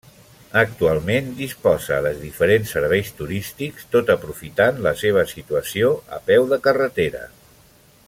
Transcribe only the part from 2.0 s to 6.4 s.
de diferents serveis turístics tot aprofitant la seva situació a